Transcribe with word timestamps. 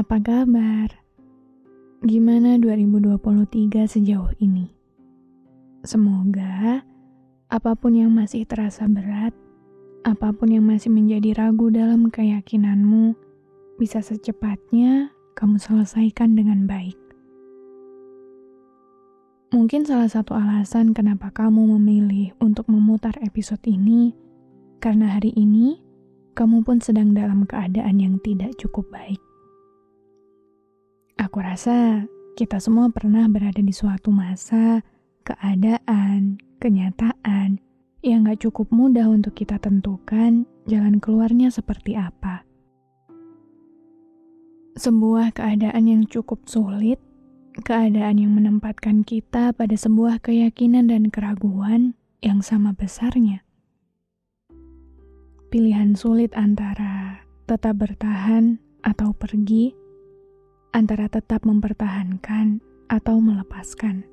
Apa 0.00 0.16
kabar? 0.16 0.88
Gimana 2.00 2.56
2023 2.56 3.84
sejauh 3.84 4.32
ini? 4.40 4.72
Semoga 5.84 6.80
apa 7.52 7.76
pun 7.76 7.92
yang 7.92 8.08
masih 8.08 8.48
terasa 8.48 8.88
berat, 8.88 9.36
apa 10.08 10.32
pun 10.32 10.56
yang 10.56 10.64
masih 10.64 10.88
menjadi 10.88 11.36
ragu 11.36 11.68
dalam 11.68 12.08
keyakinanmu, 12.08 13.12
bisa 13.76 14.00
secepatnya 14.00 15.12
kamu 15.36 15.60
selesaikan 15.60 16.32
dengan 16.32 16.64
baik. 16.64 16.96
Mungkin 19.52 19.84
salah 19.84 20.08
satu 20.08 20.32
alasan 20.32 20.96
kenapa 20.96 21.28
kamu 21.28 21.76
memilih 21.76 22.32
untuk 22.40 22.72
memutar 22.72 23.12
episode 23.20 23.60
ini, 23.68 24.16
karena 24.80 25.20
hari 25.20 25.36
ini 25.36 25.76
kamu 26.32 26.64
pun 26.64 26.80
sedang 26.80 27.12
dalam 27.12 27.44
keadaan 27.44 28.00
yang 28.00 28.16
tidak 28.24 28.56
cukup 28.56 28.88
baik. 28.88 29.20
Aku 31.20 31.44
rasa 31.44 32.08
kita 32.32 32.56
semua 32.56 32.88
pernah 32.88 33.28
berada 33.28 33.60
di 33.60 33.76
suatu 33.76 34.08
masa, 34.08 34.80
keadaan, 35.20 36.40
kenyataan 36.56 37.60
yang 38.00 38.24
gak 38.24 38.48
cukup 38.48 38.72
mudah 38.72 39.04
untuk 39.12 39.36
kita 39.36 39.60
tentukan 39.60 40.48
jalan 40.64 40.96
keluarnya 40.96 41.52
seperti 41.52 42.00
apa. 42.00 42.48
Sebuah 44.80 45.36
keadaan 45.36 45.84
yang 45.84 46.08
cukup 46.08 46.48
sulit, 46.48 46.96
keadaan 47.68 48.16
yang 48.16 48.32
menempatkan 48.32 49.04
kita 49.04 49.52
pada 49.52 49.76
sebuah 49.76 50.24
keyakinan 50.24 50.88
dan 50.88 51.12
keraguan 51.12 51.92
yang 52.24 52.40
sama 52.40 52.72
besarnya 52.72 53.44
pilihan 55.50 55.98
sulit 55.98 56.30
antara 56.38 57.26
tetap 57.50 57.82
bertahan 57.82 58.62
atau 58.86 59.10
pergi, 59.10 59.74
antara 60.70 61.10
tetap 61.10 61.42
mempertahankan 61.42 62.62
atau 62.86 63.18
melepaskan, 63.18 64.06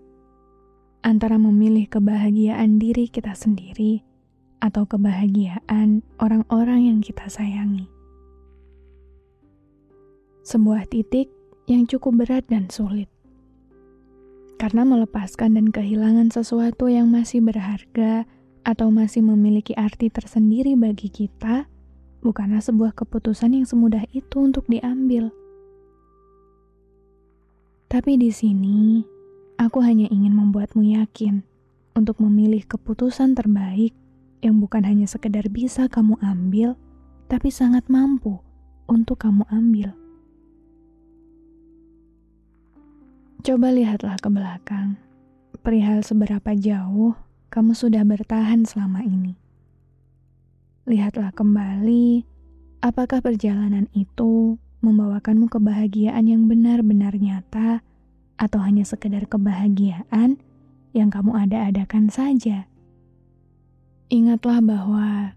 antara 1.05 1.37
memilih 1.37 1.85
kebahagiaan 1.85 2.81
diri 2.81 3.05
kita 3.09 3.37
sendiri 3.37 4.01
atau 4.57 4.89
kebahagiaan 4.89 6.01
orang-orang 6.17 6.89
yang 6.89 6.99
kita 7.01 7.29
sayangi. 7.29 7.85
Sebuah 10.41 10.89
titik 10.89 11.29
yang 11.69 11.85
cukup 11.85 12.25
berat 12.25 12.49
dan 12.49 12.71
sulit. 12.73 13.11
Karena 14.57 14.81
melepaskan 14.81 15.53
dan 15.53 15.69
kehilangan 15.69 16.33
sesuatu 16.33 16.89
yang 16.89 17.13
masih 17.13 17.45
berharga 17.45 18.25
atau 18.65 18.89
masih 18.89 19.21
memiliki 19.21 19.77
arti 19.77 20.09
tersendiri 20.09 20.73
bagi 20.73 21.13
kita, 21.13 21.69
bukanlah 22.25 22.65
sebuah 22.65 22.97
keputusan 22.97 23.53
yang 23.53 23.69
semudah 23.69 24.01
itu 24.17 24.41
untuk 24.41 24.65
diambil. 24.65 25.29
Tapi 27.97 28.13
di 28.13 28.29
sini, 28.29 29.01
aku 29.57 29.81
hanya 29.81 30.05
ingin 30.13 30.29
membuatmu 30.29 30.85
yakin 30.85 31.41
untuk 31.97 32.21
memilih 32.21 32.61
keputusan 32.69 33.33
terbaik 33.33 33.89
yang 34.45 34.61
bukan 34.61 34.85
hanya 34.85 35.09
sekedar 35.09 35.49
bisa 35.49 35.89
kamu 35.89 36.13
ambil, 36.21 36.77
tapi 37.25 37.49
sangat 37.49 37.89
mampu 37.89 38.37
untuk 38.85 39.25
kamu 39.25 39.41
ambil. 39.49 39.97
Coba 43.41 43.73
lihatlah 43.73 44.21
ke 44.21 44.29
belakang, 44.29 45.01
perihal 45.65 46.05
seberapa 46.05 46.53
jauh 46.53 47.17
kamu 47.49 47.73
sudah 47.73 48.05
bertahan 48.05 48.61
selama 48.61 49.01
ini. 49.01 49.33
Lihatlah 50.85 51.33
kembali, 51.33 52.29
apakah 52.77 53.25
perjalanan 53.25 53.89
itu 53.97 54.61
membawakanmu 54.85 55.49
kebahagiaan 55.49 56.25
yang 56.29 56.45
benar-benar 56.45 57.17
nyata, 57.17 57.81
atau 58.37 58.59
hanya 58.61 58.85
sekedar 58.85 59.25
kebahagiaan 59.25 60.37
yang 60.93 61.09
kamu 61.09 61.33
ada-adakan 61.33 62.13
saja. 62.13 62.69
Ingatlah 64.13 64.61
bahwa 64.61 65.33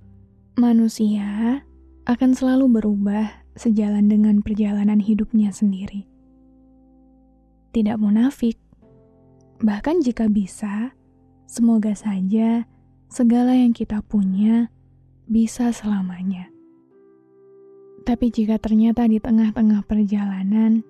manusia 0.55 1.61
akan 2.05 2.31
selalu 2.37 2.81
berubah 2.81 3.33
sejalan 3.56 4.06
dengan 4.06 4.45
perjalanan 4.45 5.00
hidupnya 5.00 5.50
sendiri. 5.50 6.05
Tidak 7.73 7.97
munafik, 7.97 8.61
bahkan 9.65 10.05
jika 10.05 10.29
bisa, 10.29 10.93
Semoga 11.50 11.99
saja 11.99 12.62
segala 13.11 13.59
yang 13.59 13.75
kita 13.75 14.06
punya 14.06 14.71
bisa 15.27 15.75
selamanya. 15.75 16.47
Tapi 18.05 18.33
jika 18.33 18.56
ternyata 18.56 19.05
di 19.05 19.21
tengah-tengah 19.21 19.84
perjalanan 19.84 20.81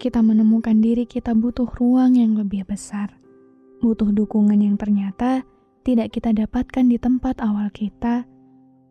kita 0.00 0.24
menemukan 0.24 0.80
diri 0.80 1.04
kita 1.04 1.36
butuh 1.36 1.68
ruang 1.76 2.16
yang 2.16 2.32
lebih 2.38 2.64
besar, 2.64 3.20
butuh 3.84 4.08
dukungan 4.08 4.56
yang 4.56 4.80
ternyata 4.80 5.44
tidak 5.84 6.16
kita 6.16 6.32
dapatkan 6.32 6.88
di 6.88 6.96
tempat 6.96 7.36
awal 7.44 7.68
kita, 7.68 8.24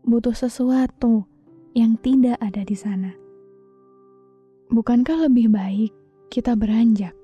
butuh 0.05 0.37
sesuatu 0.37 1.25
yang 1.73 1.97
tidak 2.01 2.37
ada 2.41 2.61
di 2.61 2.77
sana. 2.77 3.11
Bukankah 4.69 5.25
lebih 5.25 5.49
baik 5.49 5.91
kita 6.29 6.53
beranjak? 6.53 7.17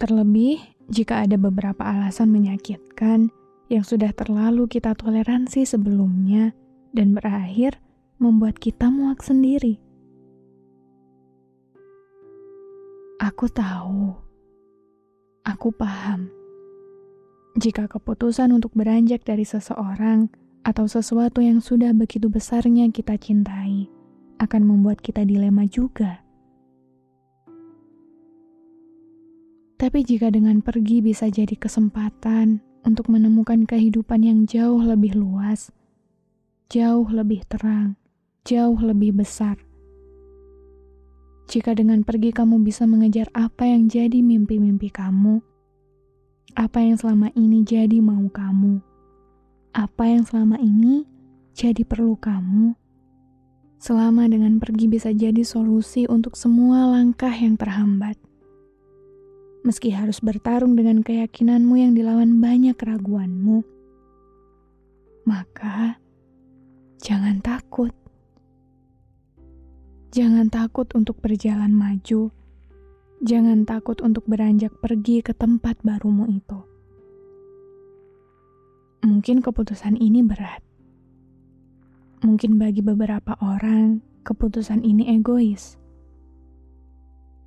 Terlebih 0.00 0.56
jika 0.88 1.28
ada 1.28 1.36
beberapa 1.36 1.84
alasan 1.84 2.32
menyakitkan 2.32 3.28
yang 3.68 3.84
sudah 3.84 4.10
terlalu 4.16 4.64
kita 4.66 4.96
toleransi 4.96 5.68
sebelumnya 5.68 6.56
dan 6.96 7.12
berakhir 7.12 7.76
membuat 8.20 8.60
kita 8.60 8.92
muak 8.92 9.24
sendiri. 9.24 9.80
Aku 13.16 13.48
tahu, 13.48 14.12
aku 15.40 15.72
paham. 15.72 16.28
Jika 17.56 17.88
keputusan 17.88 18.52
untuk 18.52 18.76
beranjak 18.76 19.24
dari 19.24 19.48
seseorang 19.48 20.28
atau 20.60 20.84
sesuatu 20.84 21.40
yang 21.40 21.64
sudah 21.64 21.96
begitu 21.96 22.28
besarnya 22.28 22.92
kita 22.92 23.16
cintai 23.16 23.88
akan 24.36 24.62
membuat 24.68 25.00
kita 25.00 25.24
dilema 25.24 25.64
juga. 25.64 26.20
Tapi 29.80 30.04
jika 30.04 30.28
dengan 30.28 30.60
pergi 30.60 31.00
bisa 31.00 31.32
jadi 31.32 31.56
kesempatan 31.56 32.60
untuk 32.84 33.08
menemukan 33.08 33.64
kehidupan 33.64 34.20
yang 34.24 34.44
jauh 34.44 34.80
lebih 34.80 35.16
luas, 35.16 35.72
jauh 36.68 37.08
lebih 37.08 37.44
terang, 37.48 37.99
jauh 38.44 38.78
lebih 38.80 39.20
besar. 39.20 39.60
Jika 41.50 41.74
dengan 41.74 42.06
pergi 42.06 42.30
kamu 42.30 42.62
bisa 42.62 42.86
mengejar 42.86 43.26
apa 43.34 43.66
yang 43.66 43.90
jadi 43.90 44.22
mimpi-mimpi 44.22 44.88
kamu, 44.88 45.42
apa 46.54 46.78
yang 46.78 46.96
selama 46.96 47.34
ini 47.34 47.66
jadi 47.66 47.98
mau 47.98 48.22
kamu, 48.30 48.78
apa 49.74 50.04
yang 50.06 50.22
selama 50.22 50.56
ini 50.62 51.02
jadi 51.52 51.82
perlu 51.82 52.14
kamu, 52.16 52.78
selama 53.82 54.30
dengan 54.30 54.62
pergi 54.62 54.86
bisa 54.86 55.10
jadi 55.10 55.42
solusi 55.42 56.06
untuk 56.06 56.38
semua 56.38 56.86
langkah 56.86 57.32
yang 57.32 57.58
terhambat 57.58 58.16
meski 59.60 59.92
harus 59.92 60.24
bertarung 60.24 60.72
dengan 60.72 61.04
keyakinanmu 61.04 61.76
yang 61.76 61.92
dilawan 61.92 62.40
banyak 62.40 62.72
keraguanmu, 62.80 63.60
maka 65.28 66.00
Jangan 67.00 67.40
takut 67.40 67.96
untuk 70.98 71.22
berjalan 71.22 71.70
maju. 71.70 72.34
Jangan 73.22 73.62
takut 73.62 74.02
untuk 74.02 74.26
beranjak 74.26 74.74
pergi 74.82 75.22
ke 75.22 75.30
tempat 75.30 75.78
barumu 75.86 76.26
itu. 76.26 76.58
Mungkin 79.06 79.38
keputusan 79.40 79.96
ini 79.96 80.20
berat. 80.26 80.60
Mungkin 82.20 82.58
bagi 82.60 82.84
beberapa 82.84 83.38
orang, 83.40 84.04
keputusan 84.26 84.84
ini 84.84 85.14
egois. 85.14 85.78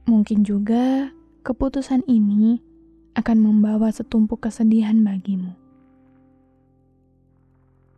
Mungkin 0.10 0.48
juga 0.48 1.14
keputusan 1.44 2.08
ini 2.08 2.64
akan 3.14 3.38
membawa 3.44 3.92
setumpuk 3.94 4.48
kesedihan 4.50 5.04
bagimu. 5.04 5.54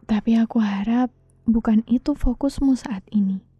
Tapi 0.06 0.38
aku 0.38 0.58
harap 0.58 1.10
bukan 1.46 1.82
itu 1.88 2.18
fokusmu 2.18 2.76
saat 2.76 3.06
ini. 3.14 3.55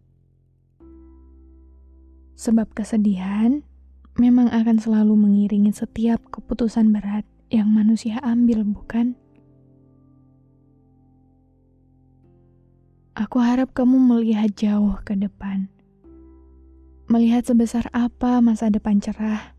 Sebab 2.36 2.76
kesedihan 2.76 3.64
memang 4.20 4.52
akan 4.52 4.76
selalu 4.76 5.16
mengiringi 5.16 5.72
setiap 5.72 6.20
keputusan 6.28 6.92
berat 6.92 7.24
yang 7.48 7.72
manusia 7.72 8.20
ambil, 8.20 8.60
bukan? 8.60 9.16
Aku 13.16 13.40
harap 13.40 13.72
kamu 13.72 13.96
melihat 13.96 14.52
jauh 14.52 15.00
ke 15.00 15.16
depan. 15.16 15.72
Melihat 17.08 17.48
sebesar 17.48 17.88
apa 17.96 18.44
masa 18.44 18.68
depan 18.68 19.00
cerah, 19.00 19.56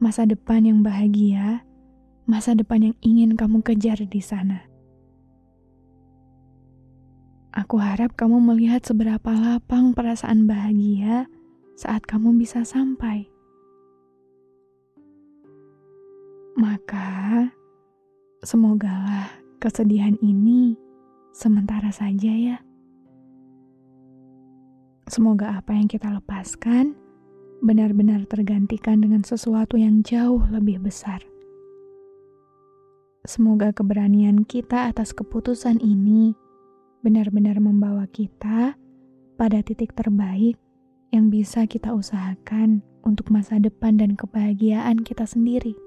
masa 0.00 0.24
depan 0.24 0.64
yang 0.64 0.80
bahagia, 0.80 1.60
masa 2.24 2.56
depan 2.56 2.88
yang 2.88 2.96
ingin 3.04 3.36
kamu 3.36 3.60
kejar 3.60 4.00
di 4.00 4.24
sana. 4.24 4.64
Aku 7.52 7.76
harap 7.76 8.16
kamu 8.16 8.40
melihat 8.40 8.80
seberapa 8.80 9.30
lapang 9.36 9.92
perasaan 9.92 10.48
bahagia 10.48 11.28
saat 11.74 12.06
kamu 12.06 12.38
bisa 12.38 12.62
sampai. 12.62 13.26
Maka, 16.54 17.50
semogalah 18.46 19.42
kesedihan 19.58 20.14
ini 20.22 20.78
sementara 21.34 21.90
saja 21.90 22.30
ya. 22.30 22.58
Semoga 25.10 25.58
apa 25.60 25.74
yang 25.76 25.90
kita 25.90 26.08
lepaskan 26.14 26.96
benar-benar 27.60 28.24
tergantikan 28.30 29.02
dengan 29.02 29.26
sesuatu 29.26 29.74
yang 29.74 30.00
jauh 30.06 30.46
lebih 30.48 30.80
besar. 30.80 31.20
Semoga 33.24 33.72
keberanian 33.72 34.44
kita 34.44 34.92
atas 34.92 35.16
keputusan 35.16 35.80
ini 35.80 36.36
benar-benar 37.00 37.56
membawa 37.60 38.04
kita 38.08 38.76
pada 39.36 39.58
titik 39.64 39.96
terbaik 39.96 40.60
yang 41.14 41.30
bisa 41.30 41.70
kita 41.70 41.94
usahakan 41.94 42.82
untuk 43.06 43.30
masa 43.30 43.62
depan 43.62 43.94
dan 43.94 44.18
kebahagiaan 44.18 44.98
kita 45.06 45.22
sendiri. 45.22 45.78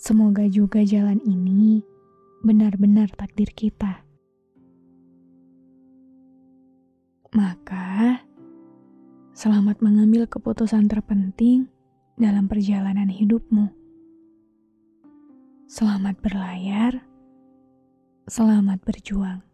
Semoga 0.00 0.48
juga 0.48 0.80
jalan 0.80 1.20
ini 1.28 1.84
benar-benar 2.40 3.12
takdir 3.12 3.52
kita. 3.52 4.00
Maka, 7.36 8.24
selamat 9.36 9.84
mengambil 9.84 10.24
keputusan 10.24 10.88
terpenting 10.88 11.68
dalam 12.16 12.48
perjalanan 12.48 13.12
hidupmu. 13.12 13.68
Selamat 15.68 16.16
berlayar, 16.24 17.04
selamat 18.24 18.80
berjuang. 18.88 19.53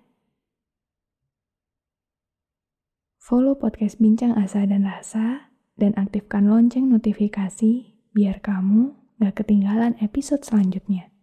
Follow 3.21 3.53
podcast 3.53 4.01
Bincang 4.01 4.33
Asa 4.33 4.65
dan 4.65 4.81
Rasa 4.81 5.53
dan 5.77 5.93
aktifkan 5.93 6.49
lonceng 6.49 6.89
notifikasi 6.89 7.93
biar 8.17 8.41
kamu 8.41 8.97
gak 9.21 9.45
ketinggalan 9.45 9.93
episode 10.01 10.41
selanjutnya. 10.41 11.13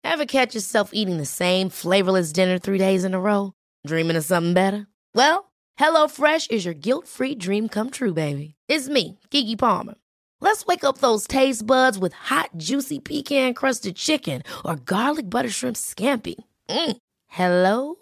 Ever 0.00 0.24
catch 0.24 0.56
yourself 0.56 0.96
eating 0.96 1.20
the 1.20 1.28
same 1.28 1.68
flavorless 1.68 2.32
dinner 2.32 2.56
three 2.56 2.80
days 2.80 3.04
in 3.04 3.12
a 3.12 3.20
row? 3.20 3.52
Dreaming 3.84 4.16
of 4.16 4.24
something 4.24 4.56
better? 4.56 4.88
Well, 5.12 5.52
HelloFresh 5.76 6.48
is 6.48 6.64
your 6.64 6.72
guilt-free 6.72 7.36
dream 7.36 7.68
come 7.68 7.92
true, 7.92 8.16
baby. 8.16 8.56
It's 8.64 8.88
me, 8.88 9.20
Kiki 9.28 9.60
Palmer. 9.60 10.00
Let's 10.40 10.64
wake 10.64 10.88
up 10.88 11.04
those 11.04 11.28
taste 11.28 11.68
buds 11.68 12.00
with 12.00 12.32
hot, 12.32 12.56
juicy 12.56 12.96
pecan-crusted 12.96 13.92
chicken 13.92 14.40
or 14.64 14.80
garlic 14.80 15.28
butter 15.28 15.52
shrimp 15.52 15.76
scampi. 15.76 16.40
Mm. 16.72 16.96
Hello 17.28 18.01